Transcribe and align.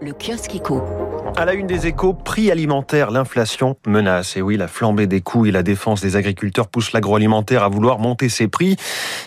le 0.00 0.12
kiosque 0.12 0.54
éco. 0.54 0.82
À 1.36 1.44
la 1.44 1.54
une 1.54 1.66
des 1.66 1.86
échos, 1.86 2.14
prix 2.14 2.50
alimentaire, 2.50 3.10
l'inflation 3.10 3.76
menace. 3.86 4.36
Et 4.36 4.42
oui, 4.42 4.56
la 4.56 4.68
flambée 4.68 5.06
des 5.06 5.20
coûts 5.20 5.46
et 5.46 5.50
la 5.50 5.62
défense 5.62 6.00
des 6.00 6.16
agriculteurs 6.16 6.68
poussent 6.68 6.92
l'agroalimentaire 6.92 7.62
à 7.62 7.68
vouloir 7.68 7.98
monter 7.98 8.28
ses 8.28 8.48
prix. 8.48 8.76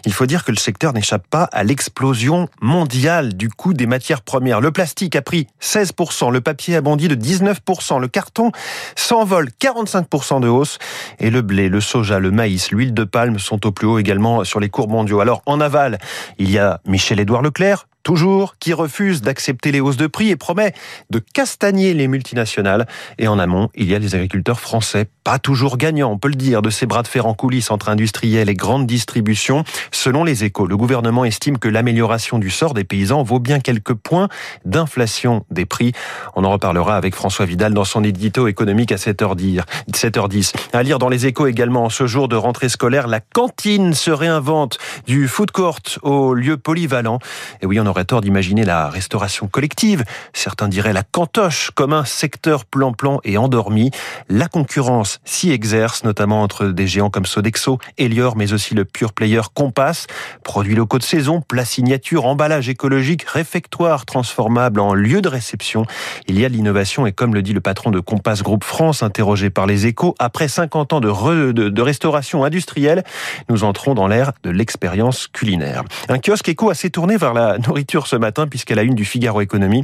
Il 0.06 0.14
faut 0.14 0.26
dire 0.26 0.44
que 0.46 0.52
le 0.52 0.58
secteur 0.58 0.94
n'échappe 0.94 1.28
pas 1.28 1.44
à 1.52 1.64
l'explosion 1.64 2.48
mondiale 2.62 3.34
du 3.36 3.50
coût 3.50 3.74
des 3.74 3.88
matières 3.88 4.22
premières. 4.22 4.62
Le 4.62 4.72
plastique 4.72 5.16
a 5.16 5.22
pris 5.22 5.48
16%, 5.62 6.32
le 6.32 6.42
papier 6.42 6.76
a 6.76 6.82
bondi 6.82 7.08
de 7.08 7.16
19%, 7.16 8.00
le 8.00 8.08
carton 8.08 8.52
s'envole 8.96 9.50
45% 9.62 10.42
de 10.42 10.48
hausse 10.48 10.80
et 11.20 11.30
le 11.30 11.42
blé, 11.42 11.70
le 11.70 11.82
soja, 11.82 12.20
le 12.20 12.32
maïs, 12.32 12.72
l'huile 12.72 12.94
de 12.94 13.04
palme 13.04 13.40
sont 13.40 13.66
au 13.66 13.72
plus 13.72 13.88
haut 13.88 14.00
également 14.00 14.44
sur 14.44 14.60
les 14.60 14.70
cours 14.70 14.88
mondiaux. 14.88 15.20
Alors 15.20 15.42
en 15.46 15.60
aval, 15.62 16.00
il 16.38 16.50
y 16.50 16.58
a 16.58 16.80
Michel-Édouard 16.86 17.42
Leclerc, 17.42 17.89
toujours, 18.10 18.56
qui 18.58 18.74
refuse 18.74 19.22
d'accepter 19.22 19.72
les 19.72 19.80
hausses 19.80 19.96
de 19.96 20.08
prix 20.08 20.30
et 20.32 20.36
promet 20.36 20.74
de 21.12 21.20
castagner 21.20 21.94
les 21.94 22.08
multinationales. 22.08 22.88
Et 23.20 23.28
en 23.28 23.38
amont, 23.38 23.70
il 23.76 23.88
y 23.88 23.94
a 23.94 24.00
les 24.00 24.16
agriculteurs 24.16 24.60
français, 24.60 25.06
pas 25.24 25.38
toujours 25.38 25.78
gagnants, 25.78 26.12
on 26.12 26.18
peut 26.18 26.30
le 26.30 26.34
dire, 26.34 26.64
de 26.64 26.72
ces 26.72 26.88
bras 26.88 27.04
de 27.04 27.08
fer 27.08 27.28
en 27.28 27.36
coulisses 27.36 27.70
entre 27.70 27.90
industriels 27.90 28.50
et 28.50 28.56
grandes 28.56 28.88
distributions. 28.88 29.64
Selon 29.92 30.24
les 30.24 30.44
échos, 30.44 30.66
le 30.66 30.76
gouvernement 30.76 31.24
estime 31.24 31.60
que 31.60 31.68
l'amélioration 31.68 32.40
du 32.40 32.50
sort 32.50 32.74
des 32.74 32.84
paysans 32.84 33.22
vaut 33.22 33.38
bien 33.38 33.60
quelques 33.60 33.94
points 33.94 34.28
d'inflation 34.66 35.46
des 35.52 35.68
prix. 35.68 35.92
On 36.36 36.44
en 36.46 36.50
reparlera 36.50 36.98
avec 36.98 37.14
François 37.14 37.46
Vidal 37.46 37.76
dans 37.76 37.84
son 37.84 38.04
édito 38.04 38.48
économique 38.48 38.92
à 38.92 38.96
7h10. 38.96 39.62
7h10. 39.94 40.56
À 40.74 40.82
lire 40.82 40.98
dans 40.98 41.10
les 41.10 41.28
échos 41.28 41.46
également, 41.46 41.84
en 41.84 41.90
ce 41.90 42.08
jour 42.08 42.28
de 42.28 42.36
rentrée 42.36 42.70
scolaire, 42.70 43.08
la 43.08 43.20
cantine 43.20 43.94
se 43.94 44.10
réinvente 44.10 44.80
du 45.06 45.28
food 45.28 45.52
court 45.52 45.78
au 46.02 46.34
lieu 46.34 46.58
polyvalent. 46.58 47.20
Et 47.62 47.68
oui, 47.68 47.80
on 47.80 47.86
aurait 47.86 47.99
tort 48.06 48.22
d'imaginer 48.22 48.64
la 48.64 48.90
restauration 48.90 49.48
collective. 49.48 50.04
Certains 50.34 50.68
diraient 50.68 50.94
la 50.94 51.04
cantoche 51.04 51.72
comme 51.72 51.94
un 51.94 52.06
secteur 52.06 52.66
plan-plan 52.66 53.20
et 53.24 53.38
endormi. 53.38 53.92
La 54.30 54.48
concurrence 54.48 55.20
s'y 55.26 55.52
exerce, 55.52 56.04
notamment 56.04 56.44
entre 56.44 56.68
des 56.68 56.88
géants 56.88 57.10
comme 57.10 57.26
Sodexo, 57.26 57.80
Elior, 57.98 58.36
mais 58.36 58.54
aussi 58.54 58.76
le 58.76 58.86
pure 58.86 59.14
player 59.14 59.42
Compass. 59.54 60.08
Produits 60.44 60.76
locaux 60.76 60.98
de 60.98 61.04
saison, 61.04 61.42
plats 61.42 61.66
signature, 61.66 62.26
emballage 62.26 62.70
écologique, 62.70 63.24
réfectoire 63.24 64.06
transformable 64.06 64.80
en 64.80 64.94
lieu 64.94 65.22
de 65.22 65.30
réception. 65.30 65.86
Il 66.28 66.40
y 66.40 66.46
a 66.46 66.50
l'innovation 66.50 67.06
et 67.06 67.12
comme 67.12 67.34
le 67.34 67.42
dit 67.42 67.54
le 67.54 67.62
patron 67.62 67.92
de 67.92 68.00
Compass 68.00 68.44
Group 68.44 68.64
France, 68.64 69.04
interrogé 69.04 69.50
par 69.50 69.66
les 69.66 69.88
échos, 69.88 70.16
après 70.20 70.48
50 70.48 70.94
ans 70.94 71.00
de, 71.00 71.52
de, 71.52 71.70
de 71.70 71.82
restauration 71.82 72.44
industrielle, 72.44 73.04
nous 73.50 73.64
entrons 73.64 73.94
dans 73.94 74.08
l'ère 74.08 74.32
de 74.44 74.50
l'expérience 74.50 75.28
culinaire. 75.28 75.84
Un 76.08 76.20
kiosque 76.20 76.50
éco 76.50 76.70
assez 76.70 76.90
tourné 76.90 77.18
vers 77.18 77.34
la 77.34 77.58
nourriture 77.58 77.89
ce 77.98 78.16
matin, 78.16 78.48
puisqu'elle 78.48 78.80
a 78.80 78.84
une 78.84 78.96
du 78.96 79.06
Figaro 79.06 79.42
Économie. 79.42 79.84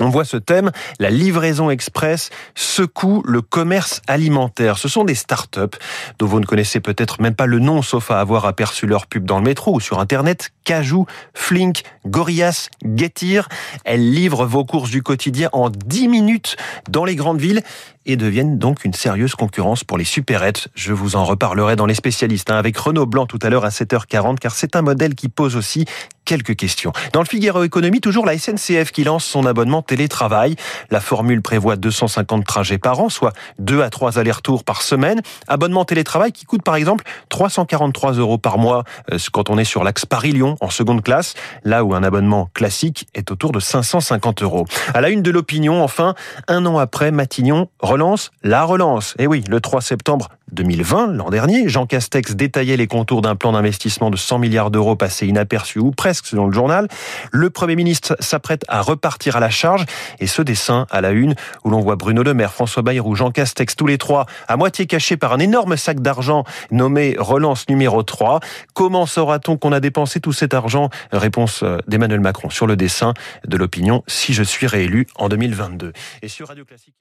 On 0.00 0.10
voit 0.10 0.24
ce 0.24 0.36
thème, 0.36 0.70
la 1.00 1.10
livraison 1.10 1.70
express 1.70 2.30
secoue 2.54 3.22
le 3.26 3.42
commerce 3.42 4.00
alimentaire. 4.06 4.78
Ce 4.78 4.86
sont 4.86 5.04
des 5.04 5.16
start-up 5.16 5.74
dont 6.18 6.26
vous 6.26 6.40
ne 6.40 6.46
connaissez 6.46 6.78
peut-être 6.78 7.20
même 7.20 7.34
pas 7.34 7.46
le 7.46 7.58
nom, 7.58 7.82
sauf 7.82 8.10
à 8.10 8.20
avoir 8.20 8.46
aperçu 8.46 8.86
leur 8.86 9.06
pub 9.06 9.24
dans 9.24 9.38
le 9.38 9.44
métro 9.44 9.74
ou 9.74 9.80
sur 9.80 9.98
Internet. 9.98 10.50
Cajou, 10.64 11.06
Flink, 11.34 11.82
Gorias, 12.06 12.68
Getir. 12.84 13.48
Elles 13.84 14.12
livrent 14.12 14.44
vos 14.44 14.64
courses 14.64 14.90
du 14.90 15.02
quotidien 15.02 15.48
en 15.52 15.68
10 15.68 16.08
minutes 16.08 16.56
dans 16.88 17.04
les 17.04 17.16
grandes 17.16 17.40
villes 17.40 17.62
et 18.08 18.16
deviennent 18.16 18.58
donc 18.58 18.84
une 18.84 18.94
sérieuse 18.94 19.34
concurrence 19.34 19.84
pour 19.84 19.98
les 19.98 20.04
supérettes. 20.04 20.68
Je 20.74 20.92
vous 20.92 21.14
en 21.14 21.24
reparlerai 21.24 21.76
dans 21.76 21.86
les 21.86 21.94
spécialistes 21.94 22.50
hein, 22.50 22.56
avec 22.56 22.76
Renaud 22.76 23.06
Blanc 23.06 23.26
tout 23.26 23.38
à 23.42 23.50
l'heure 23.50 23.66
à 23.66 23.68
7h40 23.68 24.38
car 24.38 24.54
c'est 24.54 24.74
un 24.74 24.82
modèle 24.82 25.14
qui 25.14 25.28
pose 25.28 25.54
aussi 25.54 25.84
quelques 26.24 26.56
questions. 26.56 26.92
Dans 27.14 27.20
le 27.20 27.26
Figaro 27.26 27.64
Économie, 27.64 28.00
toujours 28.00 28.26
la 28.26 28.36
SNCF 28.36 28.92
qui 28.92 29.02
lance 29.02 29.24
son 29.24 29.46
abonnement 29.46 29.80
télétravail. 29.80 30.56
La 30.90 31.00
formule 31.00 31.40
prévoit 31.40 31.76
250 31.76 32.44
trajets 32.44 32.76
par 32.76 33.00
an, 33.00 33.08
soit 33.08 33.32
2 33.58 33.82
à 33.82 33.88
3 33.88 34.18
allers-retours 34.18 34.62
par 34.62 34.82
semaine. 34.82 35.22
Abonnement 35.46 35.86
télétravail 35.86 36.32
qui 36.32 36.44
coûte 36.44 36.62
par 36.62 36.76
exemple 36.76 37.04
343 37.30 38.12
euros 38.12 38.36
par 38.36 38.58
mois 38.58 38.84
euh, 39.10 39.18
quand 39.32 39.48
on 39.48 39.56
est 39.56 39.64
sur 39.64 39.84
l'axe 39.84 40.04
Paris-Lyon 40.04 40.56
en 40.60 40.68
seconde 40.68 41.02
classe, 41.02 41.34
là 41.64 41.82
où 41.82 41.94
un 41.94 42.02
abonnement 42.02 42.50
classique 42.52 43.06
est 43.14 43.30
autour 43.30 43.52
de 43.52 43.60
550 43.60 44.42
euros. 44.42 44.66
À 44.92 45.00
la 45.00 45.08
une 45.08 45.22
de 45.22 45.30
l'opinion, 45.30 45.82
enfin, 45.82 46.14
un 46.46 46.66
an 46.66 46.78
après, 46.78 47.10
Matignon 47.10 47.68
relance 47.80 47.97
la 48.42 48.64
relance. 48.64 49.14
Et 49.18 49.26
oui, 49.26 49.42
le 49.48 49.60
3 49.60 49.80
septembre 49.80 50.28
2020, 50.52 51.08
l'an 51.08 51.30
dernier, 51.30 51.68
Jean 51.68 51.86
Castex 51.86 52.34
détaillait 52.34 52.76
les 52.76 52.86
contours 52.86 53.22
d'un 53.22 53.36
plan 53.36 53.52
d'investissement 53.52 54.10
de 54.10 54.16
100 54.16 54.38
milliards 54.38 54.70
d'euros 54.70 54.96
passé 54.96 55.26
inaperçu 55.26 55.78
ou 55.78 55.90
presque 55.90 56.26
selon 56.26 56.46
le 56.46 56.52
journal. 56.52 56.88
Le 57.32 57.50
Premier 57.50 57.76
ministre 57.76 58.16
s'apprête 58.20 58.64
à 58.68 58.80
repartir 58.80 59.36
à 59.36 59.40
la 59.40 59.50
charge 59.50 59.84
et 60.20 60.26
ce 60.26 60.42
dessin 60.42 60.86
à 60.90 61.00
la 61.00 61.10
une 61.10 61.34
où 61.64 61.70
l'on 61.70 61.80
voit 61.80 61.96
Bruno 61.96 62.22
Le 62.22 62.34
Maire, 62.34 62.52
François 62.52 62.82
Bayrou, 62.82 63.14
Jean 63.14 63.30
Castex, 63.30 63.76
tous 63.76 63.86
les 63.86 63.98
trois 63.98 64.26
à 64.46 64.56
moitié 64.56 64.86
cachés 64.86 65.16
par 65.16 65.32
un 65.32 65.38
énorme 65.38 65.76
sac 65.76 66.00
d'argent 66.00 66.44
nommé 66.70 67.16
relance 67.18 67.68
numéro 67.68 68.02
3. 68.02 68.40
Comment 68.74 69.06
saura-t-on 69.06 69.56
qu'on 69.56 69.72
a 69.72 69.80
dépensé 69.80 70.20
tout 70.20 70.32
cet 70.32 70.54
argent? 70.54 70.88
Réponse 71.12 71.62
euh, 71.62 71.78
d'Emmanuel 71.88 72.20
Macron 72.20 72.48
sur 72.48 72.66
le 72.66 72.76
dessin 72.76 73.12
de 73.46 73.56
l'opinion 73.56 74.02
si 74.06 74.32
je 74.32 74.42
suis 74.42 74.66
réélu 74.66 75.06
en 75.16 75.28
2022. 75.28 75.92
Et 76.22 76.28
sur 76.28 76.48
Radio 76.48 76.64
Classique 76.64 76.94